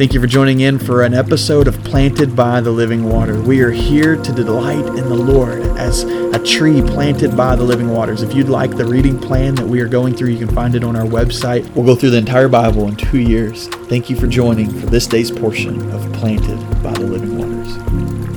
Thank 0.00 0.14
you 0.14 0.20
for 0.22 0.26
joining 0.26 0.60
in 0.60 0.78
for 0.78 1.02
an 1.02 1.12
episode 1.12 1.68
of 1.68 1.76
Planted 1.84 2.34
by 2.34 2.62
the 2.62 2.70
Living 2.70 3.04
Water. 3.04 3.38
We 3.38 3.60
are 3.60 3.70
here 3.70 4.16
to 4.16 4.32
delight 4.32 4.86
in 4.86 5.10
the 5.10 5.14
Lord 5.14 5.60
as 5.76 6.04
a 6.04 6.38
tree 6.42 6.80
planted 6.80 7.36
by 7.36 7.54
the 7.54 7.64
living 7.64 7.90
waters. 7.90 8.22
If 8.22 8.32
you'd 8.32 8.48
like 8.48 8.78
the 8.78 8.86
reading 8.86 9.18
plan 9.18 9.56
that 9.56 9.66
we 9.66 9.82
are 9.82 9.88
going 9.88 10.14
through, 10.14 10.30
you 10.30 10.38
can 10.38 10.54
find 10.54 10.74
it 10.74 10.84
on 10.84 10.96
our 10.96 11.04
website. 11.04 11.68
We'll 11.74 11.84
go 11.84 11.94
through 11.94 12.12
the 12.12 12.16
entire 12.16 12.48
Bible 12.48 12.88
in 12.88 12.96
two 12.96 13.20
years. 13.20 13.68
Thank 13.68 14.08
you 14.08 14.16
for 14.16 14.26
joining 14.26 14.70
for 14.70 14.86
this 14.86 15.06
day's 15.06 15.30
portion 15.30 15.90
of 15.90 16.10
Planted 16.14 16.58
by 16.82 16.92
the 16.92 17.00
Living 17.00 17.36
Waters. 17.36 18.30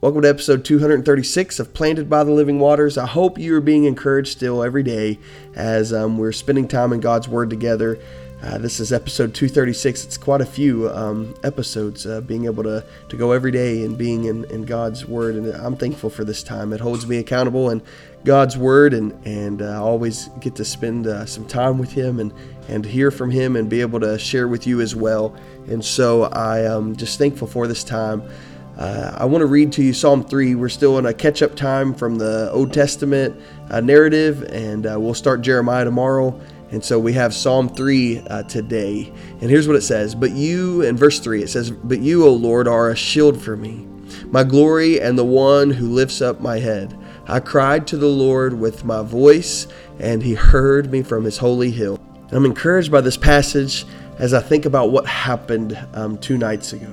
Welcome 0.00 0.22
to 0.22 0.28
episode 0.28 0.64
236 0.64 1.60
of 1.60 1.72
Planted 1.74 2.10
by 2.10 2.24
the 2.24 2.32
Living 2.32 2.58
Waters. 2.58 2.98
I 2.98 3.06
hope 3.06 3.38
you 3.38 3.54
are 3.54 3.60
being 3.60 3.84
encouraged 3.84 4.32
still 4.32 4.64
every 4.64 4.82
day 4.82 5.20
as 5.54 5.92
um, 5.92 6.18
we're 6.18 6.32
spending 6.32 6.66
time 6.66 6.92
in 6.92 6.98
God's 6.98 7.28
Word 7.28 7.48
together. 7.48 8.00
Uh, 8.42 8.58
this 8.58 8.80
is 8.80 8.92
episode 8.92 9.32
236. 9.34 10.04
It's 10.04 10.16
quite 10.16 10.40
a 10.40 10.46
few 10.46 10.90
um, 10.90 11.32
episodes, 11.44 12.06
uh, 12.06 12.20
being 12.22 12.46
able 12.46 12.64
to, 12.64 12.84
to 13.08 13.16
go 13.16 13.30
every 13.30 13.52
day 13.52 13.84
and 13.84 13.96
being 13.96 14.24
in, 14.24 14.44
in 14.46 14.62
God's 14.62 15.06
Word. 15.06 15.36
And 15.36 15.54
I'm 15.54 15.76
thankful 15.76 16.10
for 16.10 16.24
this 16.24 16.42
time. 16.42 16.72
It 16.72 16.80
holds 16.80 17.06
me 17.06 17.18
accountable 17.18 17.70
and 17.70 17.80
God's 18.24 18.58
Word, 18.58 18.94
and, 18.94 19.12
and 19.24 19.62
uh, 19.62 19.66
I 19.66 19.76
always 19.76 20.26
get 20.40 20.56
to 20.56 20.64
spend 20.64 21.06
uh, 21.06 21.24
some 21.24 21.46
time 21.46 21.78
with 21.78 21.92
Him 21.92 22.18
and, 22.18 22.32
and 22.66 22.84
hear 22.84 23.12
from 23.12 23.30
Him 23.30 23.54
and 23.54 23.70
be 23.70 23.80
able 23.80 24.00
to 24.00 24.18
share 24.18 24.48
with 24.48 24.66
you 24.66 24.80
as 24.80 24.96
well. 24.96 25.36
And 25.68 25.84
so 25.84 26.24
I 26.24 26.62
am 26.62 26.96
just 26.96 27.18
thankful 27.18 27.46
for 27.46 27.68
this 27.68 27.84
time. 27.84 28.28
Uh, 28.76 29.14
I 29.18 29.24
want 29.24 29.42
to 29.42 29.46
read 29.46 29.70
to 29.74 29.84
you 29.84 29.92
Psalm 29.92 30.24
3. 30.24 30.56
We're 30.56 30.68
still 30.68 30.98
in 30.98 31.06
a 31.06 31.14
catch 31.14 31.42
up 31.42 31.54
time 31.54 31.94
from 31.94 32.16
the 32.16 32.50
Old 32.50 32.72
Testament 32.72 33.40
uh, 33.70 33.80
narrative, 33.80 34.42
and 34.50 34.84
uh, 34.84 34.98
we'll 34.98 35.14
start 35.14 35.42
Jeremiah 35.42 35.84
tomorrow. 35.84 36.40
And 36.72 36.82
so 36.82 36.98
we 36.98 37.12
have 37.12 37.34
Psalm 37.34 37.68
3 37.68 38.20
uh, 38.20 38.42
today. 38.44 39.12
And 39.42 39.50
here's 39.50 39.68
what 39.68 39.76
it 39.76 39.82
says 39.82 40.14
But 40.14 40.32
you, 40.32 40.80
in 40.80 40.96
verse 40.96 41.20
3, 41.20 41.42
it 41.42 41.48
says, 41.48 41.70
But 41.70 42.00
you, 42.00 42.24
O 42.24 42.32
Lord, 42.32 42.66
are 42.66 42.90
a 42.90 42.96
shield 42.96 43.40
for 43.40 43.56
me, 43.58 43.86
my 44.28 44.42
glory, 44.42 44.98
and 44.98 45.18
the 45.18 45.24
one 45.24 45.70
who 45.70 45.90
lifts 45.90 46.22
up 46.22 46.40
my 46.40 46.58
head. 46.58 46.98
I 47.26 47.40
cried 47.40 47.86
to 47.88 47.98
the 47.98 48.08
Lord 48.08 48.58
with 48.58 48.84
my 48.84 49.02
voice, 49.02 49.68
and 50.00 50.22
he 50.22 50.34
heard 50.34 50.90
me 50.90 51.02
from 51.02 51.24
his 51.24 51.36
holy 51.36 51.70
hill. 51.70 52.00
And 52.16 52.32
I'm 52.32 52.46
encouraged 52.46 52.90
by 52.90 53.02
this 53.02 53.18
passage 53.18 53.84
as 54.18 54.32
I 54.32 54.40
think 54.40 54.64
about 54.64 54.90
what 54.90 55.06
happened 55.06 55.78
um, 55.92 56.16
two 56.18 56.38
nights 56.38 56.72
ago. 56.72 56.90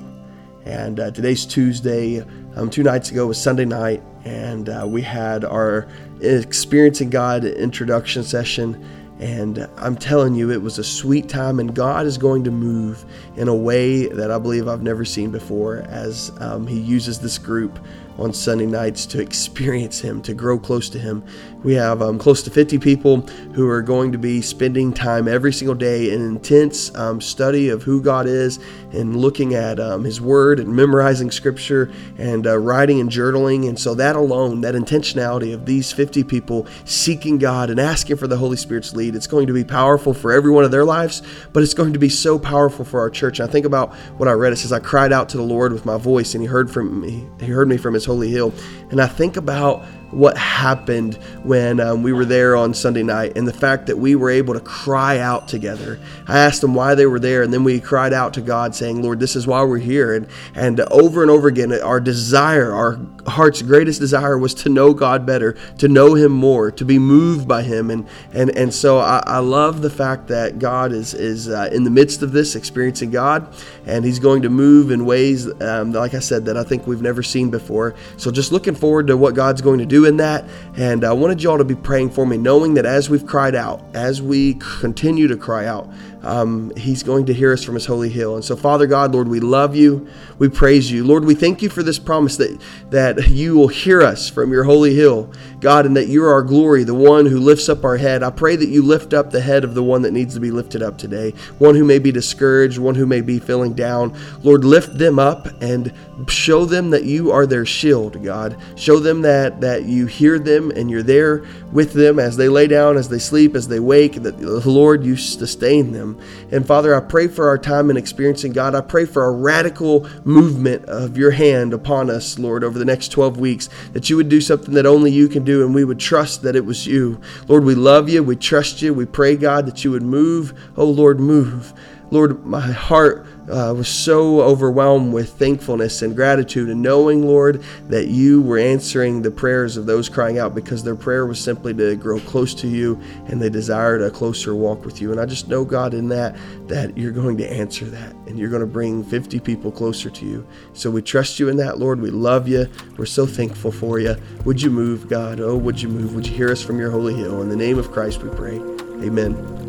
And 0.66 1.00
uh, 1.00 1.12
today's 1.12 1.46
Tuesday. 1.46 2.22
Um, 2.56 2.70
two 2.70 2.84
nights 2.84 3.12
ago 3.12 3.28
was 3.28 3.42
Sunday 3.42 3.66
night, 3.66 4.04
and 4.26 4.68
uh, 4.68 4.86
we 4.86 5.02
had 5.02 5.46
our 5.46 5.88
Experiencing 6.22 7.10
God 7.10 7.46
introduction 7.46 8.24
session. 8.24 8.86
And 9.20 9.68
I'm 9.78 9.98
telling 9.98 10.34
you, 10.34 10.50
it 10.52 10.62
was 10.62 10.80
a 10.80 10.84
sweet 10.84 11.28
time, 11.28 11.60
and 11.60 11.76
God 11.76 12.06
is 12.06 12.18
going 12.18 12.46
to 12.46 12.52
move 12.52 13.04
in 13.36 13.50
a 13.50 13.56
way 13.56 14.08
that 14.08 14.32
I 14.32 14.40
believe 14.40 14.68
I've 14.68 14.82
never 14.82 15.04
seen 15.04 15.30
before 15.30 15.80
as 15.90 16.32
um, 16.40 16.66
He 16.66 16.80
uses 16.80 17.20
this 17.20 17.38
group 17.38 17.80
on 18.20 18.34
Sunday 18.34 18.66
nights 18.66 19.06
to 19.08 19.22
experience 19.22 20.00
Him, 20.00 20.22
to 20.24 20.34
grow 20.34 20.60
close 20.60 20.90
to 20.90 21.00
Him. 21.00 21.24
We 21.64 21.74
have 21.74 22.02
um, 22.02 22.20
close 22.20 22.44
to 22.44 22.50
50 22.50 22.78
people 22.80 23.22
who 23.54 23.68
are 23.68 23.82
going 23.82 24.12
to 24.12 24.18
be 24.18 24.42
spending 24.42 24.94
time 24.94 25.28
every 25.28 25.54
single 25.54 25.76
day 25.76 26.12
in 26.12 26.22
intense 26.22 26.94
um, 26.96 27.22
study 27.22 27.70
of 27.70 27.84
who 27.84 28.02
God 28.02 28.28
is 28.28 28.60
and 28.92 29.16
looking 29.16 29.54
at 29.54 29.80
um, 29.80 30.04
His 30.04 30.20
Word 30.20 30.60
and 30.60 30.74
memorizing 30.74 31.32
Scripture 31.32 31.92
and 32.18 32.46
uh, 32.46 32.58
writing 32.58 33.00
and 33.00 33.10
journaling. 33.10 33.68
And 33.68 33.80
so, 33.80 33.94
that 33.96 34.16
alone, 34.16 34.62
that 34.62 34.76
intentionality 34.76 35.54
of 35.54 35.66
these 35.66 35.92
50 35.92 36.24
people 36.26 36.68
seeking 36.86 37.38
God 37.38 37.70
and 37.70 37.80
asking 37.80 38.18
for 38.18 38.28
the 38.28 38.38
Holy 38.38 38.58
Spirit's 38.58 38.94
lead, 38.94 39.09
it's 39.16 39.28
going 39.28 39.48
to 39.48 39.54
be 39.54 39.64
powerful 39.64 40.14
for 40.14 40.32
every 40.32 40.52
one 40.52 40.64
of 40.64 40.72
their 40.72 40.86
lives, 40.86 41.22
but 41.54 41.64
it's 41.64 41.74
going 41.74 41.94
to 41.94 42.00
be 42.00 42.10
so 42.10 42.40
powerful 42.40 42.86
for 42.86 43.00
our 43.00 43.10
church. 43.10 43.40
And 43.40 43.50
I 43.50 43.52
think 43.52 43.66
about 43.66 43.94
what 44.18 44.28
I 44.28 44.34
read. 44.34 44.54
It 44.54 44.58
says, 44.58 44.72
I 44.72 44.80
cried 44.80 45.12
out 45.12 45.30
to 45.30 45.38
the 45.38 45.44
Lord 45.44 45.74
with 45.74 45.86
my 45.86 45.98
voice, 45.98 46.34
and 46.34 46.42
He 46.42 46.48
heard 46.48 46.70
from 46.70 47.02
me. 47.02 47.28
He 47.40 47.48
heard 47.48 47.68
me 47.68 47.78
from 47.78 47.94
His 47.94 48.06
holy 48.06 48.30
hill. 48.30 48.54
And 48.92 49.02
I 49.02 49.08
think 49.08 49.38
about 49.38 49.86
what 50.12 50.38
happened 50.38 51.16
when 51.44 51.80
um, 51.80 52.04
we 52.04 52.14
were 52.14 52.26
there 52.26 52.56
on 52.56 52.74
Sunday 52.74 53.04
night 53.04 53.38
and 53.38 53.48
the 53.48 53.54
fact 53.54 53.88
that 53.88 53.98
we 53.98 54.16
were 54.16 54.30
able 54.30 54.54
to 54.54 54.60
cry 54.60 55.20
out 55.20 55.48
together. 55.48 56.00
I 56.28 56.40
asked 56.40 56.62
them 56.62 56.74
why 56.74 56.96
they 56.96 57.06
were 57.06 57.20
there, 57.20 57.44
and 57.44 57.54
then 57.54 57.64
we 57.64 57.80
cried 57.80 58.14
out 58.14 58.34
to 58.36 58.42
God, 58.42 58.76
saying, 58.76 59.02
Lord, 59.02 59.20
this 59.20 59.36
is 59.36 59.46
why 59.46 59.64
we're 59.64 59.78
here. 59.78 60.16
And, 60.16 60.28
and 60.56 60.80
over 60.80 61.22
and 61.22 61.30
over 61.30 61.48
again, 61.48 61.72
our 61.82 62.00
desire, 62.00 62.74
our 62.74 63.00
heart's 63.28 63.62
greatest 63.62 64.00
desire 64.00 64.38
was 64.38 64.54
to 64.56 64.70
know 64.70 64.94
God 64.94 65.26
better, 65.26 65.54
to 65.78 65.88
know 65.88 66.16
Him 66.16 66.32
more, 66.32 66.72
to 66.72 66.86
be 66.86 66.98
moved 66.98 67.48
by 67.48 67.62
Him. 67.62 67.92
And, 67.92 68.08
and, 68.34 68.50
and 68.52 68.74
so 68.74 69.00
I, 69.00 69.22
I 69.26 69.40
love 69.40 69.82
the 69.82 69.90
fact 69.90 70.28
that 70.28 70.60
God 70.60 70.92
is, 70.92 71.14
is 71.14 71.50
uh, 71.50 71.70
in 71.72 71.84
the 71.84 71.92
midst 71.92 72.22
of 72.22 72.32
this, 72.32 72.56
experiencing 72.56 73.12
God, 73.12 73.48
and 73.86 74.04
He's 74.04 74.20
going 74.20 74.42
to 74.42 74.50
move 74.50 74.92
in 74.92 75.06
ways, 75.06 75.48
um, 75.62 75.92
like 75.92 76.14
I 76.14 76.20
said, 76.20 76.46
that 76.46 76.58
I 76.58 76.64
think 76.64 76.88
we've 76.88 77.02
never 77.02 77.22
seen 77.22 77.50
before. 77.50 77.96
So 78.18 78.32
just 78.32 78.52
looking 78.52 78.76
forward 78.76 79.08
to 79.08 79.18
what 79.18 79.36
God's 79.36 79.62
going 79.62 79.80
to 79.80 79.86
do 79.86 79.99
in 80.06 80.18
that. 80.18 80.46
And 80.76 81.04
I 81.04 81.14
wanted 81.14 81.44
you 81.44 81.52
all 81.52 81.58
to 81.58 81.64
be 81.64 81.76
praying 81.76 82.12
for 82.12 82.26
me, 82.26 82.38
knowing 82.38 82.76
that 82.76 82.86
as 82.86 83.10
we've 83.10 83.26
cried 83.26 83.56
out, 83.56 83.84
as 83.94 84.22
we 84.22 84.56
continue 84.56 85.28
to 85.28 85.38
cry 85.38 85.66
out, 85.66 85.90
um, 86.24 86.76
He's 86.76 87.04
going 87.04 87.26
to 87.28 87.34
hear 87.34 87.54
us 87.54 87.64
from 87.64 87.76
His 87.76 87.86
holy 87.86 88.10
hill. 88.10 88.36
And 88.36 88.44
so, 88.44 88.56
Father 88.56 88.88
God, 88.88 89.14
Lord, 89.14 89.28
we 89.28 89.40
love 89.40 89.76
you. 89.76 90.08
We 90.38 90.50
praise 90.50 90.92
you. 90.92 91.04
Lord, 91.04 91.26
we 91.26 91.36
thank 91.36 91.62
you 91.62 91.70
for 91.70 91.84
this 91.84 92.00
promise 92.00 92.38
that, 92.38 92.60
that 92.92 93.30
you 93.30 93.56
will 93.56 93.68
hear 93.68 94.02
us 94.02 94.30
from 94.30 94.52
your 94.52 94.64
holy 94.64 94.94
hill, 94.94 95.32
God, 95.60 95.86
and 95.86 95.96
that 95.98 96.08
you're 96.08 96.32
our 96.32 96.42
glory, 96.42 96.84
the 96.84 96.94
one 96.94 97.26
who 97.26 97.40
lifts 97.40 97.70
up 97.70 97.84
our 97.84 97.98
head. 97.98 98.24
I 98.24 98.32
pray 98.32 98.56
that 98.56 98.70
you 98.70 98.82
lift 98.82 99.14
up 99.14 99.32
the 99.32 99.42
head 99.42 99.64
of 99.64 99.76
the 99.76 99.84
one 99.84 100.02
that 100.02 100.12
needs 100.12 100.34
to 100.34 100.40
be 100.40 100.52
lifted 100.52 100.82
up 100.82 100.98
today, 100.98 101.32
one 101.58 101.76
who 101.76 101.84
may 101.84 102.00
be 102.00 102.12
discouraged, 102.12 102.78
one 102.78 102.96
who 102.96 103.06
may 103.06 103.22
be 103.22 103.40
feeling 103.40 103.74
down. 103.74 104.18
Lord, 104.44 104.64
lift 104.64 104.98
them 104.98 105.20
up 105.20 105.48
and 105.62 105.94
show 106.28 106.66
them 106.66 106.90
that 106.90 107.04
you 107.04 107.32
are 107.32 107.46
their 107.46 107.66
shield, 107.66 108.22
God. 108.24 108.58
Show 108.76 109.00
them 109.00 109.22
that, 109.22 109.62
that 109.62 109.84
you 109.90 110.06
hear 110.06 110.40
them 110.40 110.72
and 110.72 110.90
you're 110.90 111.04
there 111.04 111.46
with 111.72 111.94
them 111.94 112.20
as 112.20 112.38
they 112.38 112.50
lay 112.50 112.68
down, 112.68 112.98
as 112.98 113.10
they 113.10 113.20
sleep, 113.20 113.56
as 113.56 113.68
they 113.68 113.80
wake, 113.80 114.16
that, 114.24 114.38
the 114.38 114.70
Lord, 114.70 115.04
you 115.04 115.16
sustain 115.16 115.92
them. 115.92 116.20
And 116.52 116.66
Father, 116.66 116.96
I 116.96 117.00
pray 117.00 117.28
for 117.28 117.48
our 117.48 117.58
time 117.58 117.90
in 117.90 117.98
experiencing 117.98 118.54
God. 118.54 118.76
I 118.76 118.82
pray 118.82 119.06
for 119.06 119.26
a 119.26 119.32
radical 119.32 120.08
movement 120.24 120.86
of 120.86 121.18
your 121.18 121.32
hand 121.32 121.74
upon 121.74 122.10
us, 122.10 122.40
Lord, 122.40 122.64
over 122.64 122.78
the 122.78 122.86
next 122.86 123.10
12 123.10 123.40
weeks, 123.40 123.70
that 123.94 124.10
you 124.10 124.16
would 124.18 124.30
do 124.30 124.42
something 124.42 124.74
that 124.74 124.86
only 124.86 125.12
you 125.12 125.28
can 125.28 125.44
do 125.44 125.64
and 125.64 125.74
we 125.74 125.84
would 125.86 126.00
trust 126.00 126.42
that 126.44 126.56
it 126.56 126.66
was 126.66 126.88
you. 126.88 127.20
Lord, 127.48 127.64
we 127.64 127.76
love 127.76 128.10
you. 128.10 128.24
We 128.24 128.36
trust 128.36 128.82
you. 128.82 128.94
We 128.94 129.06
pray, 129.06 129.36
God, 129.36 129.66
that 129.66 129.84
you 129.84 129.92
would 129.92 130.04
move. 130.04 130.54
Oh, 130.78 130.86
Lord, 130.86 131.20
move. 131.20 131.74
Lord, 132.12 132.46
my 132.46 132.60
heart 132.60 133.26
uh, 133.50 133.74
was 133.76 133.88
so 133.88 134.42
overwhelmed 134.42 135.14
with 135.14 135.34
thankfulness 135.34 136.02
and 136.02 136.16
gratitude 136.16 136.70
and 136.70 136.82
knowing, 136.82 137.26
Lord, 137.26 137.64
that 137.88 138.08
you 138.08 138.42
were 138.42 138.58
answering 138.58 139.22
the 139.22 139.32
prayers 139.32 139.78
of 139.78 139.86
those 139.86 140.08
crying 140.08 140.38
out 140.38 140.54
because 140.54 140.84
their 140.84 140.96
prayer 140.96 141.26
was 141.26 141.40
simply 141.40 141.74
to 141.74 141.96
grow 141.96 142.20
close 142.20 142.54
to 142.56 142.68
you 142.68 143.00
and 143.28 143.42
they 143.42 143.50
desired 143.50 144.02
a 144.02 144.12
closer 144.12 144.56
walk 144.56 144.86
with 144.86 145.02
you. 145.02 145.12
And 145.12 145.20
I 145.20 145.26
just 145.26 145.48
know, 145.48 145.66
God, 145.66 145.94
in 145.94 146.10
that, 146.10 146.36
that 146.68 146.98
you're 146.98 147.12
going 147.12 147.38
to 147.38 147.52
answer 147.52 147.86
that 147.86 148.14
and 148.28 148.38
you're 148.38 148.50
going 148.50 148.62
to 148.62 148.68
bring 148.68 149.04
50 149.04 149.40
people 149.40 149.72
closer 149.72 150.10
to 150.10 150.26
you. 150.26 150.48
So 150.74 150.92
we 150.92 151.02
trust 151.02 151.40
you 151.40 151.50
in 151.50 151.58
that, 151.58 151.80
Lord. 151.80 152.02
We 152.02 152.12
love 152.12 152.48
you. 152.48 152.68
We're 152.98 153.06
so 153.06 153.26
thankful 153.26 153.72
for 153.72 154.00
you. 154.00 154.16
Would 154.46 154.62
you 154.62 154.70
move, 154.70 155.10
God? 155.10 155.40
Oh, 155.40 155.58
would 155.58 155.82
you 155.82 155.90
move? 155.90 156.14
Would 156.16 156.28
you 156.28 156.34
hear 156.34 156.52
us 156.52 156.62
from 156.62 156.80
your 156.80 156.92
holy 156.92 157.16
hill? 157.16 157.42
In 157.42 157.50
the 157.50 157.56
name 157.56 157.78
of 157.78 157.92
Christ 157.92 158.22
we 158.24 158.30
pray. 158.30 158.58
Amen. 159.04 159.69